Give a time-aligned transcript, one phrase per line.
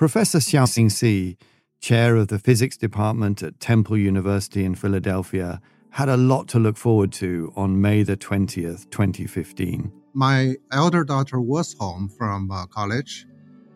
[0.00, 1.36] Professor Xiaoxing Xi,
[1.82, 6.78] chair of the physics department at Temple University in Philadelphia, had a lot to look
[6.78, 9.92] forward to on May the 20th, 2015.
[10.14, 13.26] My elder daughter was home from uh, college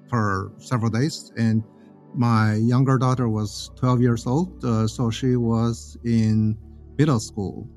[0.08, 1.62] for several days, and
[2.14, 6.56] my younger daughter was 12 years old, uh, so she was in
[6.96, 7.68] middle school.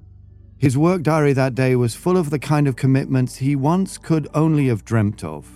[0.57, 4.29] His work diary that day was full of the kind of commitments he once could
[4.33, 5.51] only have dreamt of.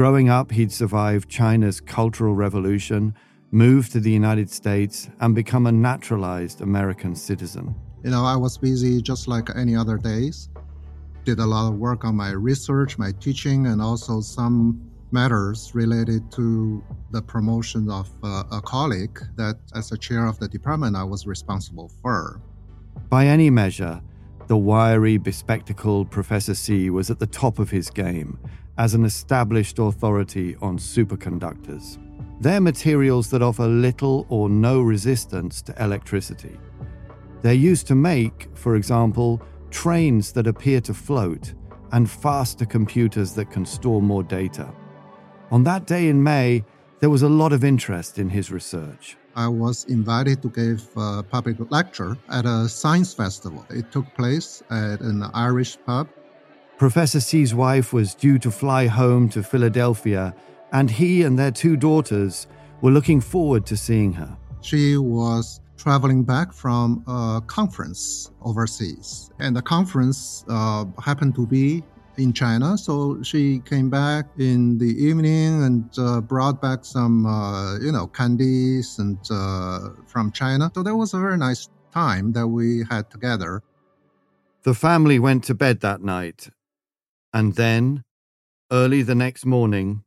[0.00, 3.14] Growing up, he'd survived China's Cultural Revolution,
[3.50, 7.74] moved to the United States, and become a naturalized American citizen.
[8.02, 10.48] You know, I was busy just like any other days.
[11.26, 16.32] Did a lot of work on my research, my teaching, and also some matters related
[16.32, 21.04] to the promotion of uh, a colleague that, as a chair of the department, I
[21.04, 22.40] was responsible for.
[23.10, 24.00] By any measure,
[24.46, 28.38] the wiry, bespectacled Professor Xi was at the top of his game
[28.80, 31.98] as an established authority on superconductors.
[32.40, 36.58] They're materials that offer little or no resistance to electricity.
[37.42, 41.52] They're used to make, for example, trains that appear to float
[41.92, 44.72] and faster computers that can store more data.
[45.50, 46.64] On that day in May,
[47.00, 49.18] there was a lot of interest in his research.
[49.36, 53.66] I was invited to give a public lecture at a science festival.
[53.68, 56.08] It took place at an Irish pub.
[56.80, 60.34] Professor Xi's wife was due to fly home to Philadelphia,
[60.72, 62.46] and he and their two daughters
[62.80, 64.34] were looking forward to seeing her.
[64.62, 69.30] She was traveling back from a conference overseas.
[69.40, 71.84] And the conference uh, happened to be
[72.16, 72.78] in China.
[72.78, 78.06] So she came back in the evening and uh, brought back some, uh, you know,
[78.06, 80.72] candies and uh, from China.
[80.74, 83.62] So that was a very nice time that we had together.
[84.62, 86.48] The family went to bed that night.
[87.32, 88.02] And then,
[88.72, 90.02] early the next morning,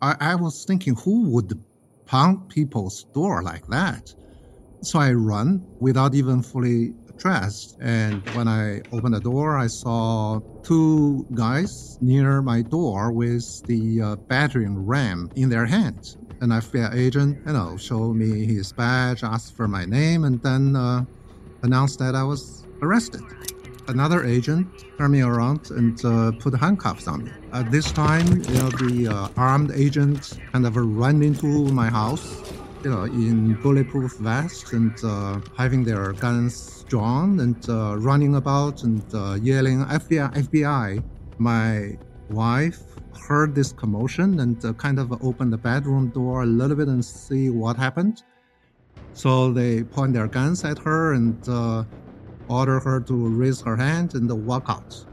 [0.00, 1.60] I, I was thinking, who would
[2.06, 4.14] pound people's door like that.
[4.82, 7.76] So I run without even fully dressed.
[7.80, 14.00] And when I opened the door, I saw two guys near my door with the
[14.00, 16.18] uh, battering ram in their hands.
[16.40, 20.76] An FBI agent, you know, showed me his badge, asked for my name, and then
[20.76, 21.04] uh,
[21.62, 23.22] announced that I was arrested
[23.88, 24.66] another agent
[24.98, 27.32] turned me around and uh, put handcuffs on me.
[27.52, 32.52] At this time, you know, the uh, armed agents kind of ran into my house,
[32.84, 38.82] you know, in bulletproof vests and uh, having their guns drawn and uh, running about
[38.82, 41.02] and uh, yelling FBI, FBI.
[41.38, 41.98] My
[42.30, 42.80] wife
[43.28, 47.04] heard this commotion and uh, kind of opened the bedroom door a little bit and
[47.04, 48.22] see what happened.
[49.12, 51.38] So they point their guns at her and
[52.48, 55.04] order her to raise her hand and walk out.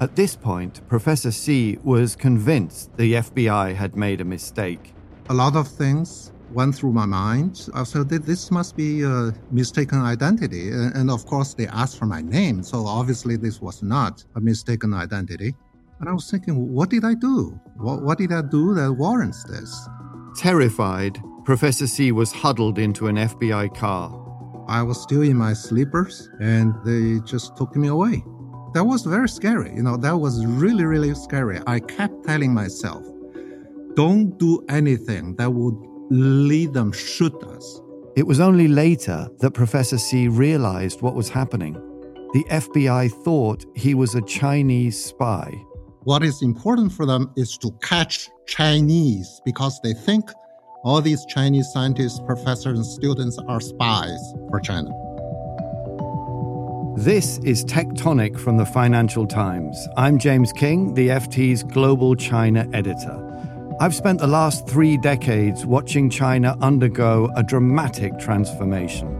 [0.00, 4.94] At this point, Professor Xi was convinced the FBI had made a mistake.
[5.28, 7.68] A lot of things went through my mind.
[7.74, 10.70] Uh, I said, this must be a mistaken identity.
[10.70, 12.62] And of course, they asked for my name.
[12.62, 15.54] So obviously, this was not a mistaken identity.
[16.00, 17.58] And I was thinking, what did I do?
[17.76, 19.88] What, what did I do that warrants this?
[20.36, 24.27] Terrified, Professor Xi was huddled into an FBI car.
[24.68, 28.22] I was still in my sleepers and they just took me away.
[28.74, 29.74] That was very scary.
[29.74, 31.60] You know, that was really, really scary.
[31.66, 33.02] I kept telling myself,
[33.94, 35.74] don't do anything that would
[36.10, 37.80] lead them shoot us.
[38.14, 41.74] It was only later that Professor Xi realized what was happening.
[42.34, 45.50] The FBI thought he was a Chinese spy.
[46.04, 50.30] What is important for them is to catch Chinese because they think
[50.88, 54.90] all these Chinese scientists, professors, and students are spies for China.
[56.96, 59.76] This is Tectonic from the Financial Times.
[59.98, 63.22] I'm James King, the FT's global China editor.
[63.80, 69.14] I've spent the last three decades watching China undergo a dramatic transformation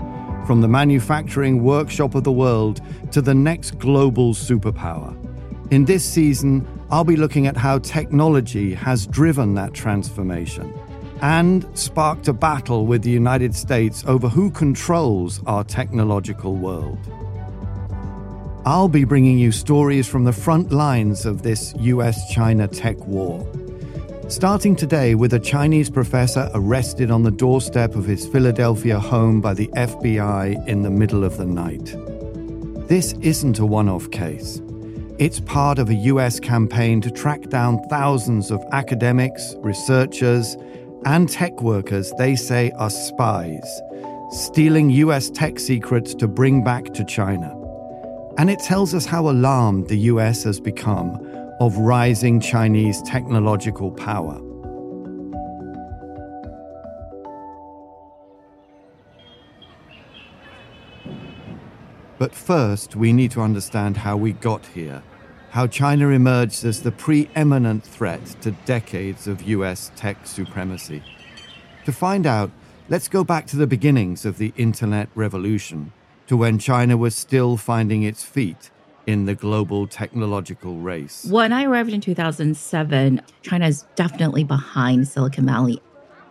[0.46, 2.80] from the manufacturing workshop of the world
[3.12, 5.14] to the next global superpower.
[5.70, 10.72] In this season, I'll be looking at how technology has driven that transformation
[11.22, 16.98] and sparked a battle with the United States over who controls our technological world.
[18.64, 23.46] I'll be bringing you stories from the front lines of this US China tech war.
[24.28, 29.54] Starting today with a Chinese professor arrested on the doorstep of his Philadelphia home by
[29.54, 31.96] the FBI in the middle of the night.
[32.88, 34.60] This isn't a one off case.
[35.18, 40.56] It's part of a US campaign to track down thousands of academics, researchers,
[41.04, 43.80] and tech workers they say are spies,
[44.30, 47.54] stealing US tech secrets to bring back to China.
[48.36, 51.18] And it tells us how alarmed the US has become
[51.60, 54.40] of rising Chinese technological power.
[62.18, 65.02] But first, we need to understand how we got here,
[65.58, 71.02] how China emerged as the preeminent threat to decades of US tech supremacy.
[71.84, 72.52] To find out,
[72.88, 75.92] let's go back to the beginnings of the Internet revolution,
[76.28, 78.70] to when China was still finding its feet
[79.04, 81.24] in the global technological race.
[81.28, 85.82] When I arrived in 2007, China is definitely behind Silicon Valley.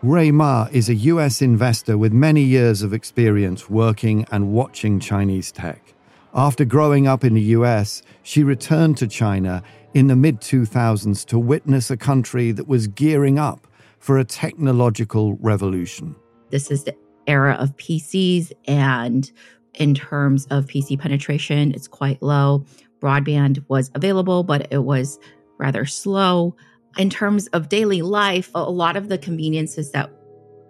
[0.02, 5.52] Rui Ma is a US investor with many years of experience working and watching Chinese
[5.52, 5.96] tech.
[6.38, 9.64] After growing up in the US, she returned to China
[9.96, 13.66] in the mid 2000s to witness a country that was gearing up
[13.98, 16.16] for a technological revolution.
[16.52, 16.96] This is the
[17.26, 19.32] era of PCs, and
[19.74, 22.64] in terms of PC penetration, it's quite low.
[23.00, 25.18] Broadband was available, but it was
[25.58, 26.56] rather slow.
[27.00, 30.12] In terms of daily life, a lot of the conveniences that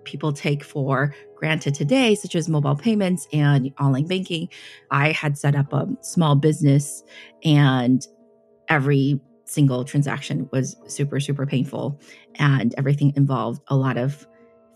[0.07, 4.50] people take for granted today, such as mobile payments and online banking,
[4.89, 7.04] I had set up a small business
[7.44, 8.06] and
[8.69, 12.00] every single transaction was super, super painful.
[12.36, 14.25] And everything involved a lot of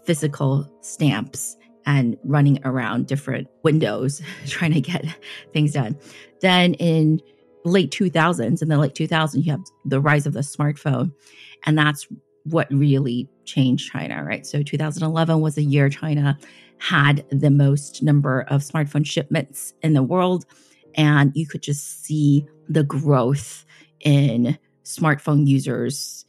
[0.06, 5.06] physical stamps and running around different windows trying to get
[5.54, 5.98] things done.
[6.42, 7.22] Then in
[7.64, 11.14] late 2000s, in the late 2000s, you have the rise of the smartphone.
[11.66, 12.08] And that's
[12.44, 14.46] what really changed China, right?
[14.46, 16.38] So 2011 was a year China
[16.78, 20.46] had the most number of smartphone shipments in the world.
[20.96, 23.66] And you could just see the growth
[24.00, 26.26] in smartphone users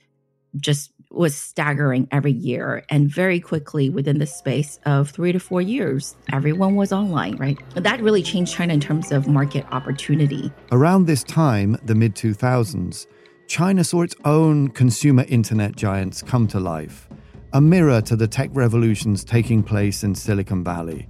[0.56, 2.84] just was staggering every year.
[2.88, 7.58] And very quickly, within the space of three to four years, everyone was online, right?
[7.74, 10.50] That really changed China in terms of market opportunity.
[10.70, 13.06] Around this time, the mid 2000s,
[13.52, 17.06] China saw its own consumer internet giants come to life,
[17.52, 21.06] a mirror to the tech revolutions taking place in Silicon Valley.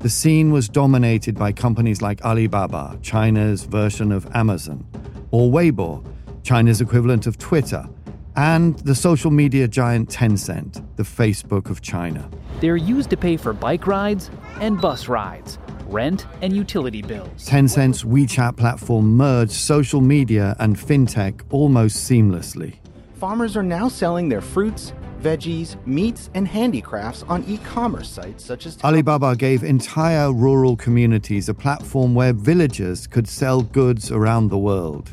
[0.00, 4.84] The scene was dominated by companies like Alibaba, China's version of Amazon,
[5.30, 6.04] or Weibo,
[6.42, 7.88] China's equivalent of Twitter
[8.34, 12.28] and the social media giant Tencent, the Facebook of China.
[12.58, 17.46] They're used to pay for bike rides and bus rides, rent and utility bills.
[17.46, 22.76] Tencent's WeChat platform merged social media and fintech almost seamlessly.
[23.14, 28.66] Farmers are now selling their fruits, veggies, meats, and handicrafts on e commerce sites such
[28.66, 28.76] as.
[28.84, 35.10] Alibaba gave entire rural communities a platform where villagers could sell goods around the world.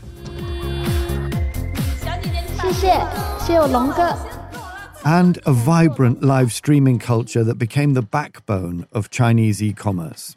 [5.04, 10.36] And a vibrant live streaming culture that became the backbone of Chinese e commerce.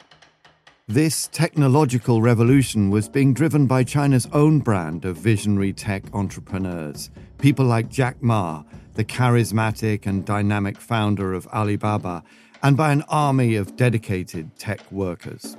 [0.87, 7.09] This technological revolution was being driven by China's own brand of visionary tech entrepreneurs,
[7.39, 8.61] people like Jack Ma,
[8.93, 12.23] the charismatic and dynamic founder of Alibaba,
[12.61, 15.57] and by an army of dedicated tech workers.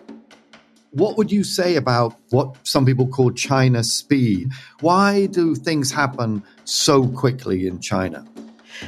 [0.92, 4.52] What would you say about what some people call China speed?
[4.78, 8.24] Why do things happen so quickly in China?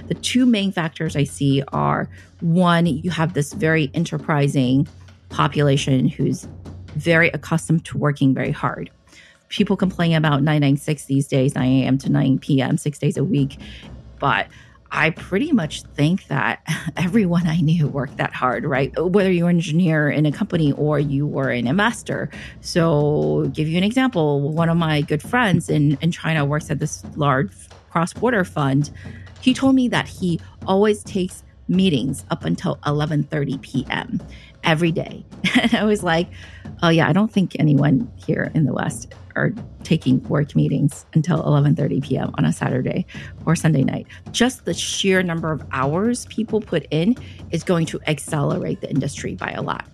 [0.06, 2.08] The two main factors I see are
[2.40, 4.86] one, you have this very enterprising
[5.28, 6.48] population who's
[6.96, 8.90] very accustomed to working very hard.
[9.48, 11.98] People complain about 996 these days, 9 a.m.
[11.98, 13.58] to 9 p.m., six days a week.
[14.18, 14.48] But
[14.90, 16.62] I pretty much think that
[16.96, 18.92] everyone I knew worked that hard, right?
[18.98, 22.30] Whether you're an engineer in a company or you were an investor.
[22.60, 24.40] So, give you an example.
[24.40, 27.52] One of my good friends in, in China works at this large
[27.90, 28.90] cross border fund.
[29.40, 34.20] He told me that he always takes meetings up until 11:30 p.m.
[34.64, 35.24] every day.
[35.54, 36.28] And I was like,
[36.82, 39.52] "Oh yeah, I don't think anyone here in the West are
[39.84, 42.30] taking work meetings until 11:30 p.m.
[42.34, 43.06] on a Saturday
[43.46, 44.06] or Sunday night.
[44.32, 47.16] Just the sheer number of hours people put in
[47.50, 49.86] is going to accelerate the industry by a lot.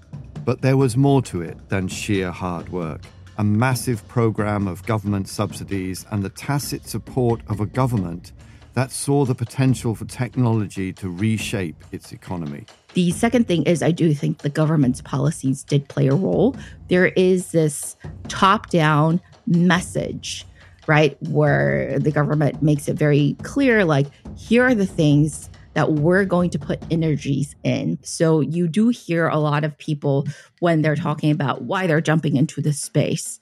[0.44, 3.02] But there was more to it than sheer hard work.
[3.38, 8.32] A massive program of government subsidies and the tacit support of a government
[8.74, 12.66] that saw the potential for technology to reshape its economy.
[12.94, 16.56] The second thing is, I do think the government's policies did play a role.
[16.88, 17.96] There is this
[18.28, 20.46] top down message,
[20.86, 21.16] right?
[21.28, 26.50] Where the government makes it very clear like, here are the things that we're going
[26.50, 27.98] to put energies in.
[28.02, 30.26] So you do hear a lot of people
[30.60, 33.40] when they're talking about why they're jumping into this space.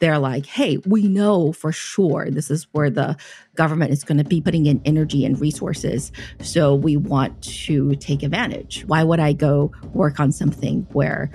[0.00, 3.16] They're like, hey, we know for sure this is where the
[3.54, 6.10] government is going to be putting in energy and resources.
[6.40, 8.84] So we want to take advantage.
[8.86, 11.30] Why would I go work on something where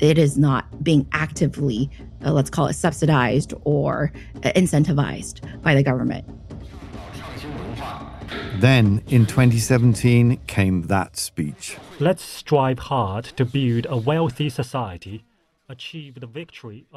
[0.00, 1.90] it is not being actively,
[2.24, 6.26] uh, let's call it subsidized or uh, incentivized by the government.
[8.56, 11.76] Then, in 2017, came that speech.
[11.98, 15.29] Let's strive hard to build a wealthy society, achieve the victory.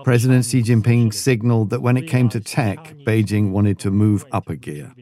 [0.04, 4.50] President Xi Jinping signaled that when it came to tech, Beijing wanted to move up
[4.50, 4.94] a gear.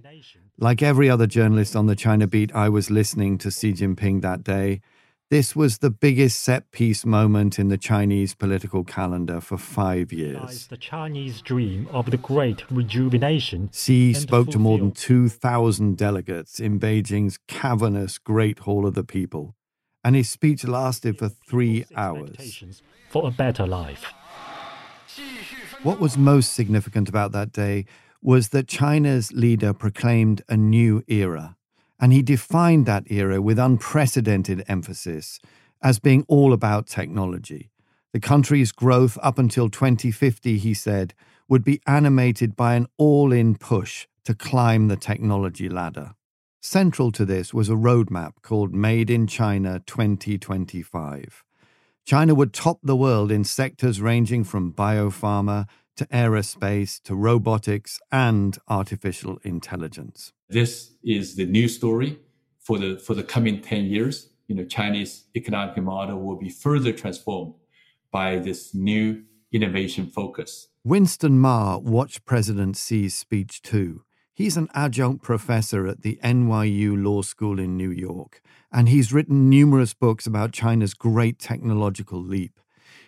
[0.58, 4.44] Like every other journalist on the China Beat, I was listening to Xi Jinping that
[4.44, 4.82] day
[5.32, 10.68] this was the biggest set piece moment in the Chinese political calendar for five years.
[10.68, 13.70] The Chinese dream of the great rejuvenation.
[13.72, 19.56] Xi spoke to more than 2,000 delegates in Beijing's cavernous Great Hall of the People,
[20.04, 22.64] and his speech lasted for three hours.
[23.10, 24.06] For a better life.
[25.84, 27.86] What was most significant about that day
[28.22, 31.56] was that China's leader proclaimed a new era
[32.02, 35.40] and he defined that era with unprecedented emphasis
[35.84, 37.70] as being all about technology.
[38.12, 41.14] The country's growth up until 2050, he said,
[41.48, 46.16] would be animated by an all in push to climb the technology ladder.
[46.64, 51.44] Central to this was a roadmap called Made in China 2025.
[52.06, 58.60] China would top the world in sectors ranging from biopharma to aerospace to robotics and
[58.68, 60.34] artificial intelligence.
[60.50, 62.20] This is the new story
[62.60, 64.30] for the for the coming 10 years.
[64.48, 67.56] You know, Chinese economic model will be further transformed
[68.12, 70.68] by this new innovation focus.
[70.84, 74.04] Winston Ma watched President Xi's speech too.
[74.34, 79.50] He's an adjunct professor at the NYU Law School in New York, and he's written
[79.50, 82.60] numerous books about China's great technological leap.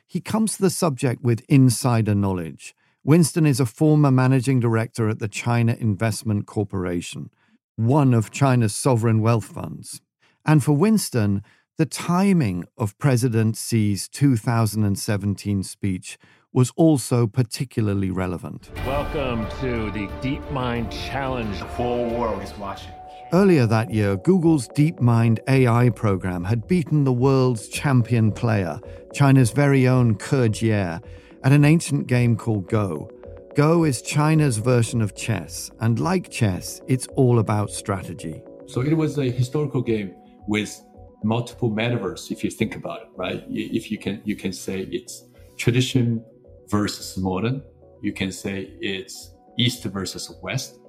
[0.06, 2.76] He comes to the subject with insider knowledge.
[3.06, 7.30] Winston is a former managing director at the China Investment Corporation,
[7.78, 10.02] one of China's sovereign wealth funds.
[10.46, 11.42] And for Winston,
[11.84, 16.18] the timing of President Xi's 2017 speech
[16.54, 18.70] was also particularly relevant.
[18.86, 21.60] Welcome to the DeepMind Challenge.
[21.60, 22.94] The whole world is watching.
[23.34, 28.80] Earlier that year, Google's DeepMind AI program had beaten the world's champion player,
[29.14, 33.12] China's very own Ke Jie, at an ancient game called Go.
[33.56, 38.42] Go is China's version of chess, and like chess, it's all about strategy.
[38.68, 40.16] So it was a historical game
[40.48, 40.82] with
[41.24, 43.44] multiple metaverse if you think about it, right?
[43.50, 45.26] If you can you can say it's
[45.58, 46.24] tradition
[46.70, 47.64] versus modern,
[48.02, 50.80] you can say it's east versus west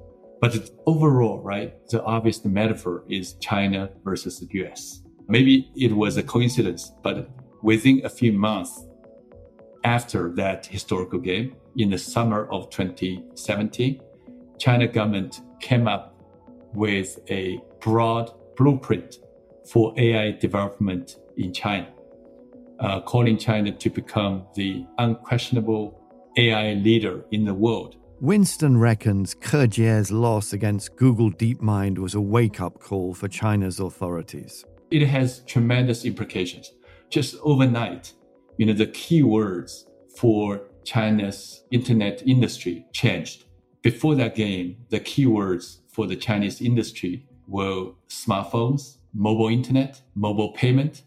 [0.45, 5.01] but overall, right, the obvious metaphor is China versus the US.
[5.27, 7.31] Maybe it was a coincidence, but
[7.63, 8.87] within a few months
[9.85, 14.03] after that historical game, in the summer of 2017,
[14.59, 16.15] China government came up
[16.75, 19.21] with a broad blueprint
[19.71, 21.89] for AI development in China,
[22.81, 26.01] uh, calling China to become the unquestionable
[26.37, 32.21] AI leader in the world Winston reckons Ke Jie's loss against Google DeepMind was a
[32.23, 34.65] wake up call for China's authorities.
[34.91, 36.73] It has tremendous implications.
[37.11, 38.15] Just overnight,
[38.57, 39.85] you know, the keywords
[40.17, 43.45] for China's internet industry changed.
[43.83, 51.03] Before that game, the keywords for the Chinese industry were smartphones, mobile internet, mobile payment,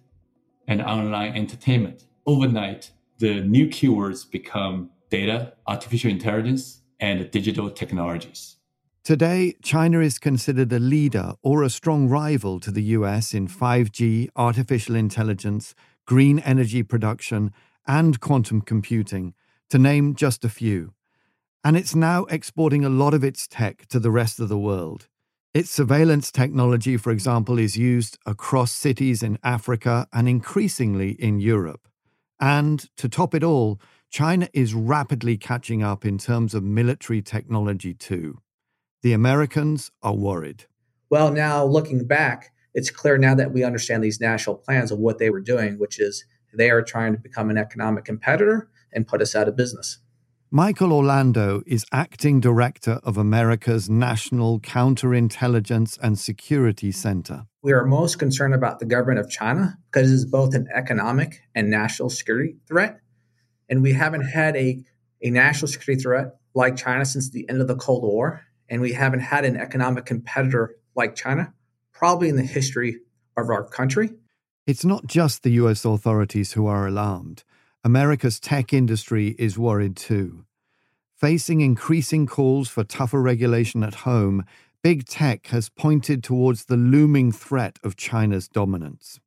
[0.67, 2.05] and online entertainment.
[2.25, 8.57] Overnight, the new keywords become data, artificial intelligence, and digital technologies.
[9.03, 14.29] Today, China is considered a leader or a strong rival to the US in 5G,
[14.35, 15.73] artificial intelligence,
[16.05, 17.53] green energy production,
[17.87, 19.33] and quantum computing,
[19.69, 20.93] to name just a few.
[21.63, 25.07] And it's now exporting a lot of its tech to the rest of the world.
[25.57, 31.87] Its surveillance technology, for example, is used across cities in Africa and increasingly in Europe.
[32.39, 37.95] And to top it all, China is rapidly catching up in terms of military technology,
[37.95, 38.37] too.
[39.01, 40.65] The Americans are worried.
[41.09, 45.17] Well, now looking back, it's clear now that we understand these national plans of what
[45.17, 46.23] they were doing, which is
[46.53, 49.97] they are trying to become an economic competitor and put us out of business.
[50.49, 57.47] Michael Orlando is acting director of America's National Counterintelligence and Security Center.
[57.61, 61.41] We are most concerned about the government of China because it is both an economic
[61.53, 63.01] and national security threat.
[63.67, 64.81] And we haven't had a,
[65.21, 68.45] a national security threat like China since the end of the Cold War.
[68.69, 71.53] And we haven't had an economic competitor like China
[71.91, 72.99] probably in the history
[73.35, 74.11] of our country.
[74.65, 77.43] It's not just the US authorities who are alarmed.
[77.87, 80.43] America's tech industry is worried too.
[81.15, 84.43] Facing increasing calls for tougher regulation at home,
[84.83, 89.21] big tech has pointed towards the looming threat of China's dominance.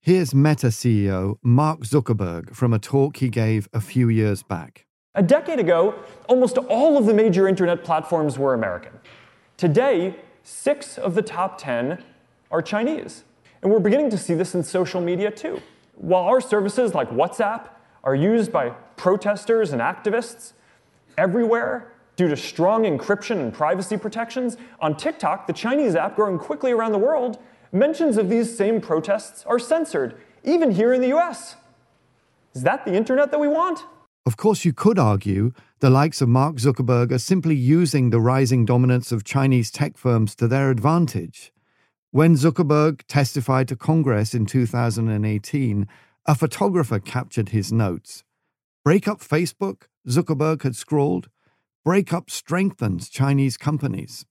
[0.00, 4.86] Here's Meta CEO Mark Zuckerberg from a talk he gave a few years back.
[5.14, 5.94] A decade ago,
[6.28, 8.92] almost all of the major internet platforms were American.
[9.58, 12.02] Today, six of the top 10
[12.50, 13.24] are Chinese.
[13.60, 15.60] And we're beginning to see this in social media too.
[15.94, 17.68] While our services like WhatsApp
[18.04, 20.52] are used by protesters and activists
[21.16, 26.72] everywhere due to strong encryption and privacy protections, on TikTok, the Chinese app growing quickly
[26.72, 27.38] around the world,
[27.70, 31.54] mentions of these same protests are censored, even here in the US.
[32.54, 33.84] Is that the internet that we want?
[34.26, 38.64] Of course, you could argue the likes of Mark Zuckerberg are simply using the rising
[38.64, 41.52] dominance of Chinese tech firms to their advantage.
[42.10, 45.86] When Zuckerberg testified to Congress in 2018,
[46.28, 48.22] a photographer captured his notes.
[48.84, 51.30] Break up Facebook, Zuckerberg had scrawled.
[51.86, 54.26] Break up strengthens Chinese companies.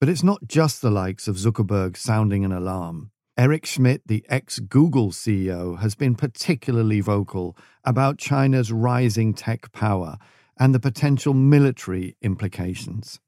[0.00, 3.12] But it's not just the likes of Zuckerberg sounding an alarm.
[3.38, 10.18] Eric Schmidt, the ex Google CEO, has been particularly vocal about China's rising tech power
[10.58, 13.20] and the potential military implications.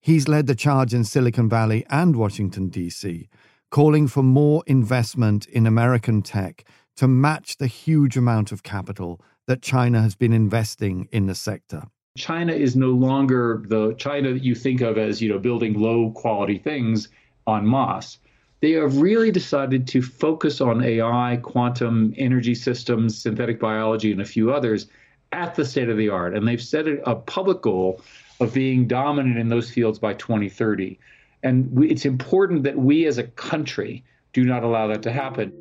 [0.00, 3.28] He's led the charge in Silicon Valley and Washington, D.C.,
[3.70, 6.64] calling for more investment in American tech
[6.98, 11.84] to match the huge amount of capital that China has been investing in the sector.
[12.16, 16.10] China is no longer the China that you think of as, you know, building low
[16.10, 17.08] quality things
[17.46, 18.18] on masse.
[18.60, 24.24] They have really decided to focus on AI, quantum energy systems, synthetic biology, and a
[24.24, 24.88] few others
[25.30, 26.34] at the state of the art.
[26.34, 28.02] And they've set a public goal
[28.40, 30.98] of being dominant in those fields by 2030.
[31.44, 34.02] And we, it's important that we as a country
[34.32, 35.52] do not allow that to happen.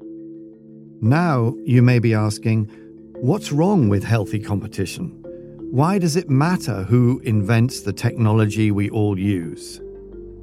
[1.01, 2.65] Now, you may be asking,
[3.21, 5.23] what's wrong with healthy competition?
[5.69, 9.79] Why does it matter who invents the technology we all use?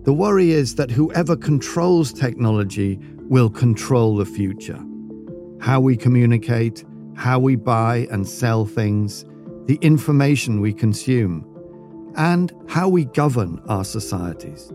[0.05, 4.79] The worry is that whoever controls technology will control the future.
[5.61, 6.85] How we communicate,
[7.17, 9.25] how we buy and sell things,
[9.65, 11.45] the information we consume,
[12.17, 14.71] and how we govern our societies.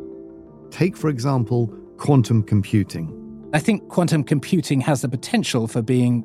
[0.72, 1.68] Take, for example,
[1.98, 3.19] quantum computing.
[3.51, 6.24] I think quantum computing has the potential for being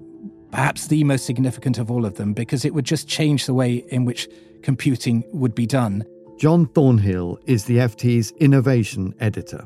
[0.51, 3.77] perhaps the most significant of all of them because it would just change the way
[3.89, 4.29] in which
[4.63, 6.05] computing would be done.
[6.39, 9.65] John Thornhill is the FT's innovation editor.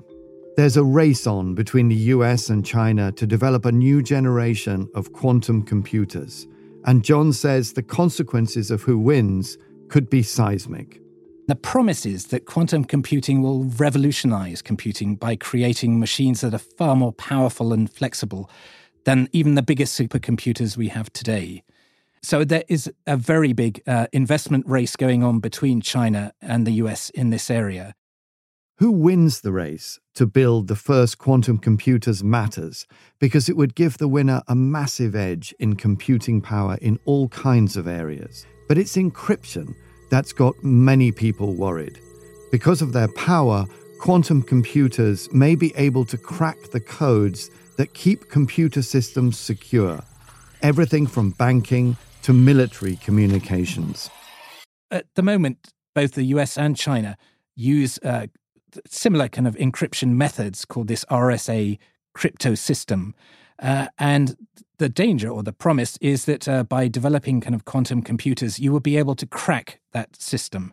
[0.56, 5.12] There's a race on between the US and China to develop a new generation of
[5.12, 6.46] quantum computers,
[6.84, 11.00] and John says the consequences of who wins could be seismic.
[11.48, 16.94] The promise is that quantum computing will revolutionize computing by creating machines that are far
[16.94, 18.50] more powerful and flexible
[19.06, 21.62] than even the biggest supercomputers we have today.
[22.22, 26.72] So there is a very big uh, investment race going on between China and the
[26.82, 27.94] US in this area.
[28.76, 32.86] Who wins the race to build the first quantum computers matters
[33.18, 37.74] because it would give the winner a massive edge in computing power in all kinds
[37.78, 38.44] of areas.
[38.68, 39.74] But it's encryption
[40.10, 41.98] that's got many people worried.
[42.50, 43.66] Because of their power,
[44.00, 50.02] quantum computers may be able to crack the codes that keep computer systems secure,
[50.62, 54.10] everything from banking to military communications.
[54.90, 57.16] At the moment, both the US and China
[57.54, 58.26] use uh,
[58.86, 61.78] similar kind of encryption methods called this RSA
[62.14, 63.14] crypto system.
[63.60, 64.36] Uh, and
[64.78, 68.72] the danger or the promise is that uh, by developing kind of quantum computers, you
[68.72, 70.72] will be able to crack that system.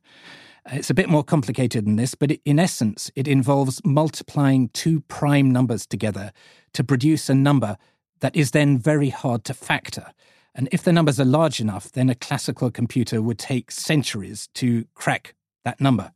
[0.71, 5.51] It's a bit more complicated than this, but in essence, it involves multiplying two prime
[5.51, 6.31] numbers together
[6.73, 7.77] to produce a number
[8.21, 10.07] that is then very hard to factor.
[10.55, 14.85] And if the numbers are large enough, then a classical computer would take centuries to
[14.95, 16.11] crack that number.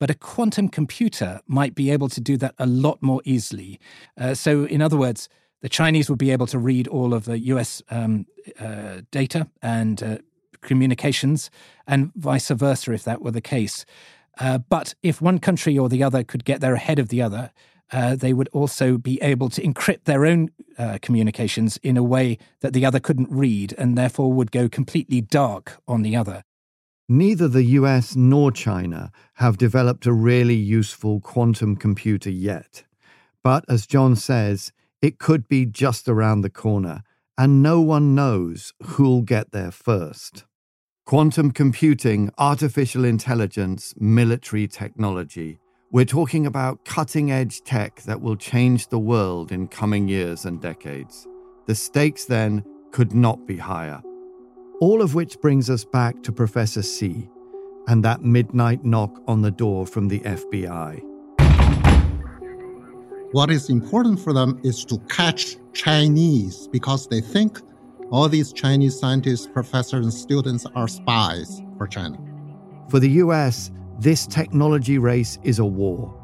[0.00, 3.78] But a quantum computer might be able to do that a lot more easily.
[4.16, 5.28] Uh, so, in other words,
[5.60, 8.26] the Chinese would be able to read all of the US um,
[8.58, 10.18] uh, data and uh,
[10.60, 11.50] communications,
[11.86, 13.84] and vice versa if that were the case.
[14.38, 17.50] Uh, but if one country or the other could get there ahead of the other,
[17.90, 22.38] uh, they would also be able to encrypt their own uh, communications in a way
[22.60, 26.42] that the other couldn't read and therefore would go completely dark on the other.
[27.08, 32.84] Neither the US nor China have developed a really useful quantum computer yet.
[33.42, 37.02] But as John says, it could be just around the corner,
[37.36, 40.44] and no one knows who'll get there first.
[41.06, 45.58] Quantum computing, artificial intelligence, military technology.
[45.90, 50.60] We're talking about cutting edge tech that will change the world in coming years and
[50.60, 51.26] decades.
[51.66, 54.02] The stakes then could not be higher.
[54.80, 57.28] All of which brings us back to Professor Xi
[57.88, 61.02] and that midnight knock on the door from the FBI.
[63.32, 67.60] What is important for them is to catch Chinese because they think
[68.10, 72.18] all these Chinese scientists, professors, and students are spies for China.
[72.88, 76.14] For the US, this technology race is a war.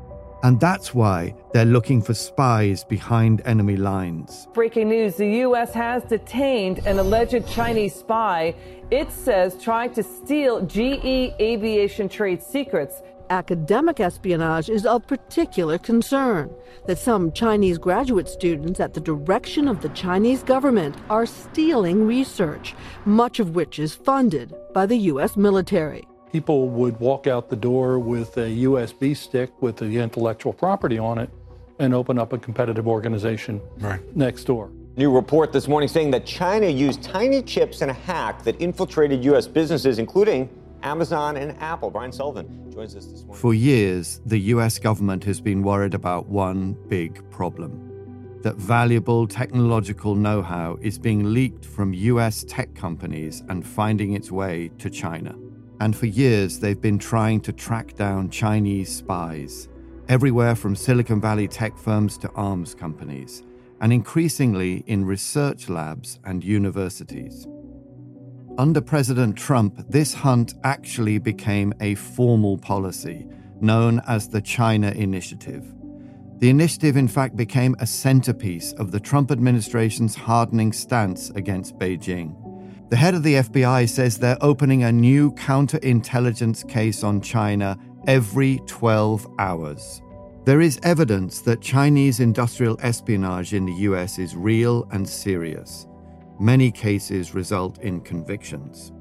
[0.44, 4.48] And that's why they're looking for spies behind enemy lines.
[4.54, 5.74] Breaking news the U.S.
[5.74, 8.54] has detained an alleged Chinese spy,
[8.90, 13.02] it says trying to steal GE aviation trade secrets.
[13.30, 16.50] Academic espionage is of particular concern.
[16.86, 22.74] That some Chinese graduate students, at the direction of the Chinese government, are stealing research,
[23.04, 25.36] much of which is funded by the U.S.
[25.36, 30.98] military people would walk out the door with a USB stick with the intellectual property
[30.98, 31.30] on it
[31.78, 34.00] and open up a competitive organization right.
[34.16, 34.68] next door.
[34.96, 39.24] New report this morning saying that China used tiny chips in a hack that infiltrated
[39.26, 39.46] U.S.
[39.46, 40.48] businesses, including
[40.84, 41.90] Amazon and Apple.
[41.90, 43.40] Brian Sullivan joins us this morning.
[43.40, 44.78] For years, the U.S.
[44.78, 47.90] government has been worried about one big problem
[48.42, 54.30] that valuable technological know how is being leaked from US tech companies and finding its
[54.30, 55.34] way to China.
[55.80, 59.68] And for years, they've been trying to track down Chinese spies,
[60.08, 63.42] everywhere from Silicon Valley tech firms to arms companies,
[63.80, 67.46] and increasingly in research labs and universities.
[68.56, 73.26] Under President Trump, this hunt actually became a formal policy
[73.60, 75.64] known as the China Initiative.
[76.38, 82.36] The initiative, in fact, became a centerpiece of the Trump administration's hardening stance against Beijing.
[82.90, 88.60] The head of the FBI says they're opening a new counterintelligence case on China every
[88.66, 90.00] 12 hours.
[90.44, 95.88] There is evidence that Chinese industrial espionage in the US is real and serious.
[96.40, 98.92] Many cases result in convictions.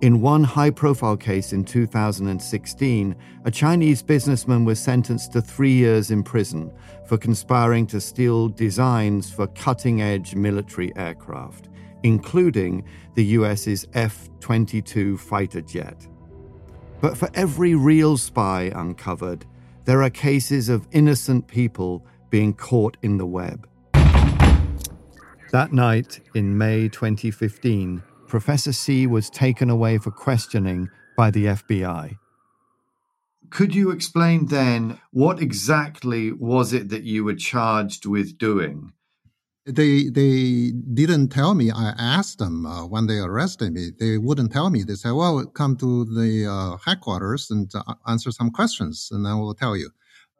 [0.00, 6.10] In one high profile case in 2016, a Chinese businessman was sentenced to three years
[6.10, 6.72] in prison
[7.06, 11.68] for conspiring to steal designs for cutting edge military aircraft
[12.02, 16.06] including the US's F 22 fighter jet.
[17.00, 19.44] But for every real spy uncovered,
[19.84, 23.68] there are cases of innocent people being caught in the web.
[25.52, 32.16] That night in May 2015, Professor Xi was taken away for questioning by the FBI.
[33.50, 38.92] Could you explain then what exactly was it that you were charged with doing?
[39.64, 41.70] they they didn't tell me.
[41.70, 43.90] I asked them uh, when they arrested me.
[43.98, 44.82] They wouldn't tell me.
[44.82, 49.38] They said, "Well, come to the uh, headquarters and uh, answer some questions, and then
[49.38, 49.90] we'll tell you."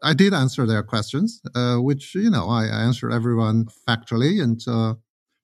[0.02, 4.94] I did answer their questions, uh, which you know I answered everyone factually, and uh,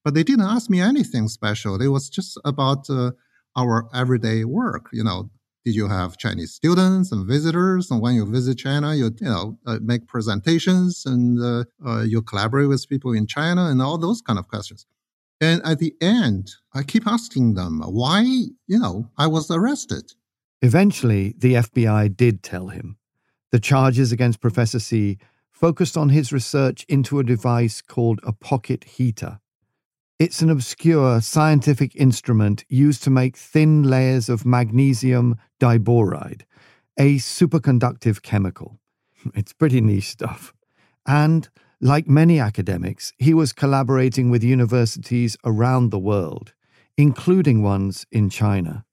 [0.04, 1.80] but they didn't ask me anything special.
[1.80, 3.12] It was just about uh,
[3.56, 4.88] our everyday work.
[4.92, 5.30] You know,
[5.64, 7.90] did you have Chinese students and visitors?
[7.90, 12.22] And when you visit China, you you know uh, make presentations and uh, uh, you
[12.22, 14.86] collaborate with people in China and all those kind of questions.
[15.40, 18.22] And at the end, I keep asking them why
[18.66, 20.12] you know I was arrested.
[20.62, 22.96] Eventually, the FBI did tell him.
[23.50, 25.18] The charges against Professor Xi
[25.50, 29.40] focused on his research into a device called a pocket heater.
[30.18, 36.42] It's an obscure scientific instrument used to make thin layers of magnesium diboride,
[36.98, 38.80] a superconductive chemical.
[39.34, 40.52] It's pretty niche stuff.
[41.06, 41.48] And,
[41.80, 46.52] like many academics, he was collaborating with universities around the world,
[46.96, 48.84] including ones in China.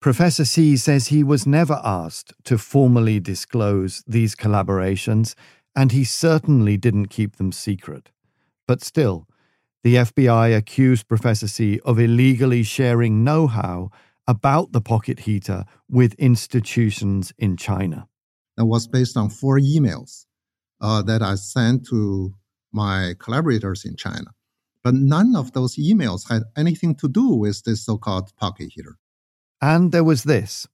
[0.00, 5.34] Professor Xi says he was never asked to formally disclose these collaborations,
[5.74, 8.10] and he certainly didn't keep them secret.
[8.68, 9.26] But still,
[9.82, 13.90] the FBI accused Professor Xi of illegally sharing know how
[14.28, 18.06] about the pocket heater with institutions in China.
[18.56, 20.26] That was based on four emails
[20.80, 22.34] uh, that I sent to
[22.72, 24.30] my collaborators in China.
[24.84, 28.96] But none of those emails had anything to do with this so called pocket heater.
[29.60, 30.66] And there was this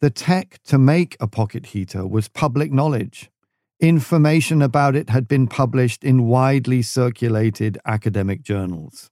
[0.00, 3.30] the tech to make a pocket heater was public knowledge.
[3.80, 9.10] Information about it had been published in widely circulated academic journals.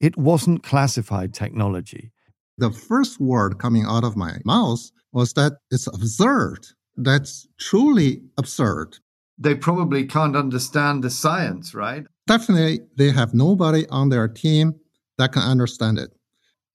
[0.00, 2.12] It wasn't classified technology.
[2.58, 6.66] The first word coming out of my mouth was that it's absurd.
[6.96, 8.98] That's truly absurd.
[9.38, 12.06] They probably can't understand the science, right?
[12.26, 14.74] Definitely, they have nobody on their team
[15.18, 16.15] that can understand it.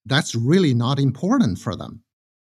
[0.05, 2.03] That's really not important for them.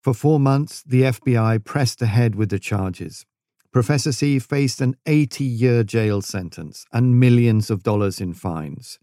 [0.02, 3.26] For four months, the FBI pressed ahead with the charges.
[3.72, 8.98] Professor Xi faced an 80 year jail sentence and millions of dollars in fines.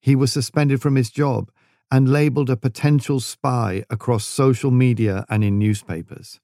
[0.00, 1.50] He was suspended from his job
[1.90, 6.40] and labeled a potential spy across social media and in newspapers.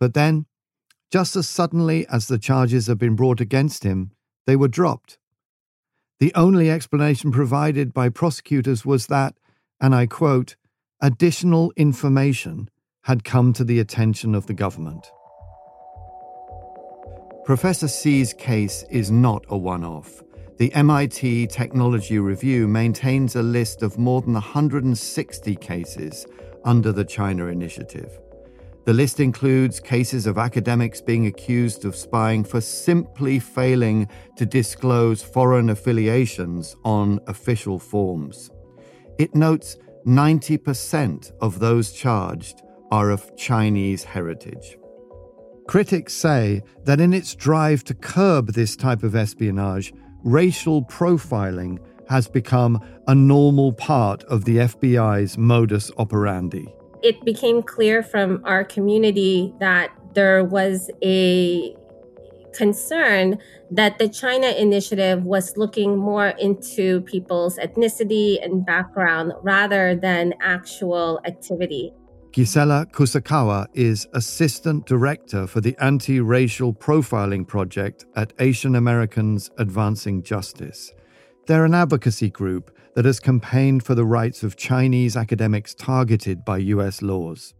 [0.00, 0.46] But then,
[1.10, 4.10] just as suddenly as the charges had been brought against him,
[4.46, 5.18] they were dropped
[6.20, 9.38] The only explanation provided by prosecutors was that,
[9.80, 10.56] and I quote,
[11.00, 12.68] additional information
[13.02, 15.10] had come to the attention of the government.
[17.44, 20.22] Professor Xi's case is not a one off.
[20.58, 26.26] The MIT Technology Review maintains a list of more than 160 cases
[26.64, 28.10] under the China Initiative.
[28.84, 35.22] The list includes cases of academics being accused of spying for simply failing to disclose
[35.22, 38.50] foreign affiliations on official forms.
[39.18, 39.76] It notes
[40.08, 44.78] 90% of those charged are of Chinese heritage.
[45.66, 49.92] Critics say that in its drive to curb this type of espionage,
[50.24, 56.66] racial profiling has become a normal part of the FBI's modus operandi
[57.02, 61.74] it became clear from our community that there was a
[62.58, 63.38] concern
[63.70, 71.20] that the China initiative was looking more into people's ethnicity and background rather than actual
[71.24, 71.92] activity.
[72.32, 80.22] Gisela Kusakawa is Assistant Director for the Anti Racial Profiling Project at Asian Americans Advancing
[80.22, 80.92] Justice.
[81.46, 86.58] They're an advocacy group that has campaigned for the rights of Chinese academics targeted by
[86.58, 87.54] US laws.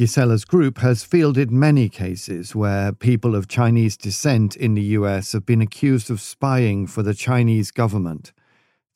[0.00, 5.44] Gisela's group has fielded many cases where people of Chinese descent in the US have
[5.44, 8.32] been accused of spying for the Chinese government.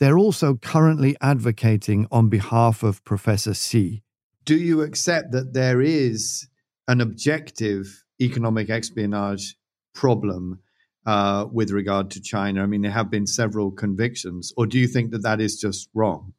[0.00, 4.02] They're also currently advocating on behalf of Professor Xi.
[4.46, 6.48] Do you accept that there is
[6.88, 9.56] an objective economic espionage
[9.92, 10.60] problem
[11.04, 12.62] uh, with regard to China?
[12.62, 15.90] I mean, there have been several convictions, or do you think that that is just
[15.92, 16.32] wrong?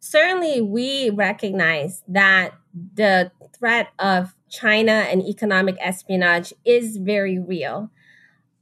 [0.00, 2.54] Certainly, we recognize that
[2.94, 7.90] the threat of China and economic espionage is very real.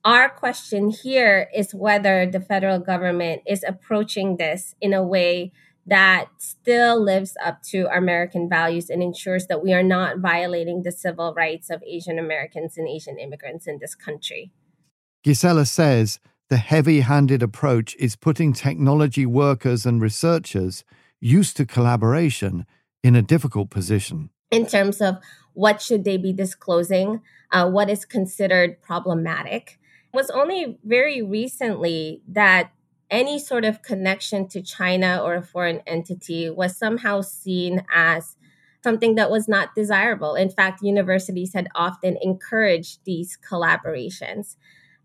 [0.04, 5.52] Our question here is whether the federal government is approaching this in a way
[5.86, 10.82] that still lives up to our American values and ensures that we are not violating
[10.82, 14.50] the civil rights of Asian Americans and Asian immigrants in this country.
[15.22, 20.84] Gisela says the heavy handed approach is putting technology workers and researchers
[21.24, 22.66] used to collaboration
[23.02, 24.28] in a difficult position.
[24.50, 25.16] In terms of
[25.54, 29.78] what should they be disclosing, uh, what is considered problematic.
[30.12, 32.72] It was only very recently that
[33.10, 38.36] any sort of connection to China or a foreign entity was somehow seen as
[38.82, 40.34] something that was not desirable.
[40.34, 44.56] In fact, universities had often encouraged these collaborations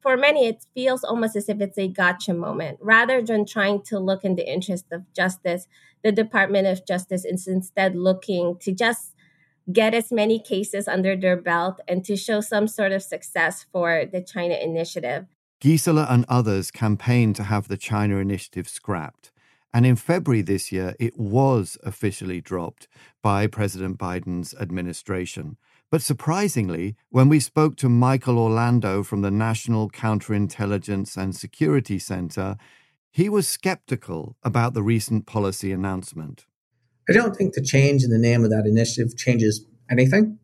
[0.02, 2.80] for many, it feels almost as if it's a gotcha moment.
[2.82, 5.68] Rather than trying to look in the interest of justice,
[6.04, 9.14] the Department of Justice is instead looking to just
[9.72, 14.06] get as many cases under their belt and to show some sort of success for
[14.06, 15.26] the China initiative.
[15.62, 19.32] Gisela and others campaigned to have the China initiative scrapped.
[19.74, 22.88] And in February this year, it was officially dropped
[23.22, 25.58] by President Biden's administration.
[25.92, 32.58] But surprisingly, when we spoke to Michael Orlando from the National Counterintelligence and Security Center,
[33.12, 36.46] he was skeptical about the recent policy announcement.
[37.10, 40.38] I don't think the change in the name of that initiative changes anything.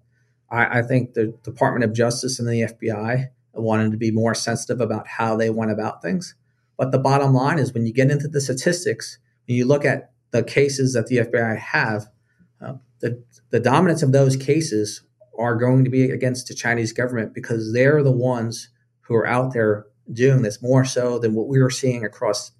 [0.49, 4.81] I, I think the Department of Justice and the FBI wanted to be more sensitive
[4.81, 6.35] about how they went about things.
[6.77, 10.11] But the bottom line is when you get into the statistics, when you look at
[10.31, 12.07] the cases that the FBI have,
[12.59, 15.03] uh, the, the dominance of those cases
[15.37, 18.69] are going to be against the Chinese government because they're the ones
[19.01, 22.51] who are out there doing this more so than what we are seeing across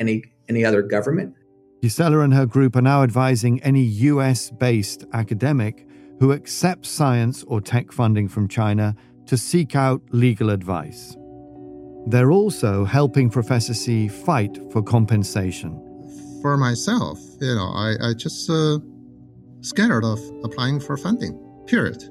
[0.00, 1.34] any any other government.
[1.82, 5.86] Gisela and her group are now advising any US based academic
[6.18, 8.94] who accepts science or tech funding from China
[9.26, 11.16] to seek out legal advice.
[12.06, 15.72] They're also helping Professor Xi fight for compensation.
[16.42, 18.78] For myself, you know, I, I just uh,
[19.60, 22.02] scared of applying for funding, period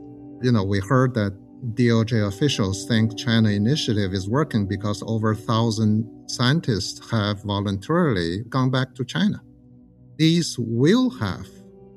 [0.41, 1.37] you know, we heard that
[1.73, 8.71] DOJ officials think China initiative is working because over a thousand scientists have voluntarily gone
[8.71, 9.41] back to China.
[10.17, 11.45] These will have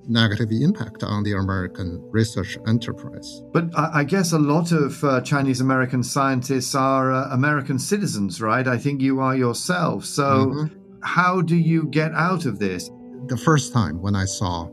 [0.09, 3.43] negative impact on the American research enterprise.
[3.53, 8.67] But I guess a lot of uh, Chinese American scientists are uh, American citizens, right?
[8.67, 10.05] I think you are yourself.
[10.05, 10.77] So, mm-hmm.
[11.03, 12.91] how do you get out of this?
[13.27, 14.69] The first time when I saw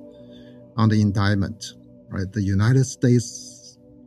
[0.78, 1.74] on the indictment,
[2.10, 3.49] right, the United States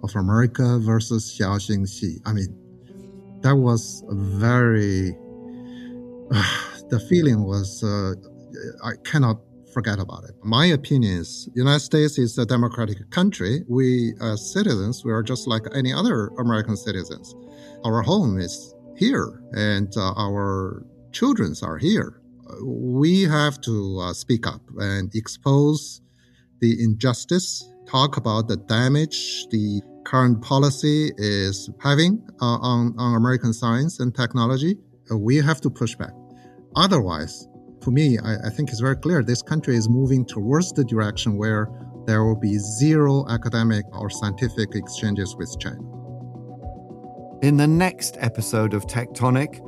[0.03, 2.19] of America versus Xiaoxing Xi.
[2.25, 2.57] I mean,
[3.43, 5.17] that was very.
[6.31, 8.13] Uh, the feeling was uh,
[8.85, 9.39] I cannot
[9.73, 10.35] forget about it.
[10.45, 13.65] My opinion is United States is a democratic country.
[13.69, 17.35] We as citizens, we are just like any other American citizens.
[17.85, 22.21] Our home is here, and uh, our children are here.
[22.63, 26.03] We have to uh, speak up and expose
[26.61, 33.53] the injustice, talk about the damage the current policy is having uh, on, on American
[33.53, 34.77] science and technology.
[35.11, 36.13] Uh, we have to push back.
[36.77, 37.49] Otherwise,
[37.83, 41.37] for me, I, I think it's very clear this country is moving towards the direction
[41.37, 41.69] where
[42.07, 45.81] there will be zero academic or scientific exchanges with China.
[47.43, 49.61] In the next episode of Tectonic,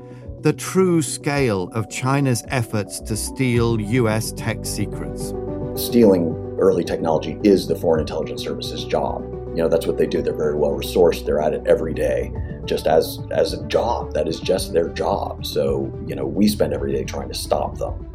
[0.43, 5.33] the true scale of China's efforts to steal US tech secrets.
[5.75, 9.23] Stealing early technology is the Foreign Intelligence Service's job.
[9.51, 10.21] You know, that's what they do.
[10.21, 11.25] They're very well resourced.
[11.25, 12.33] They're at it every day,
[12.65, 14.13] just as as a job.
[14.15, 15.47] That is just their job.
[15.47, 18.11] So, you know, we spend every day trying to stop them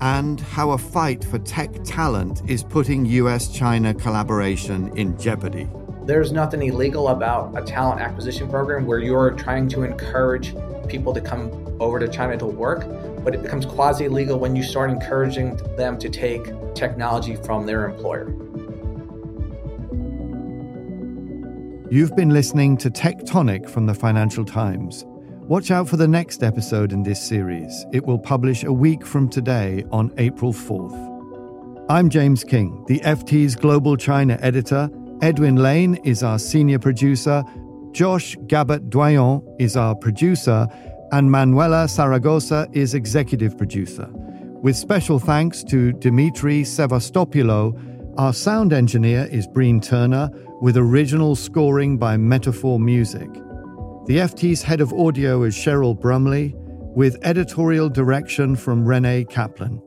[0.00, 5.68] and how a fight for tech talent is putting US China collaboration in jeopardy.
[6.04, 10.54] There's nothing illegal about a talent acquisition program where you're trying to encourage
[10.88, 12.84] people to come over to China to work,
[13.28, 17.84] but it becomes quasi legal when you start encouraging them to take technology from their
[17.84, 18.30] employer.
[21.90, 25.04] You've been listening to Tech Tonic from the Financial Times.
[25.42, 27.84] Watch out for the next episode in this series.
[27.92, 31.86] It will publish a week from today on April 4th.
[31.90, 34.88] I'm James Kynge, the FT's Global China editor.
[35.20, 37.44] Edwin Lane is our senior producer.
[37.92, 40.66] Josh Gabert Doyon is our producer.
[41.10, 44.08] And Manuela Saragosa is executive producer.
[44.62, 51.96] With special thanks to Demetri Sevastopoulos, our sound engineer is Breen Turner, with original scoring
[51.96, 53.32] by Metaphor Music.
[54.06, 59.80] The FT's head of audio is Cheryl Brumley, with editorial direction from Renee Kaplan.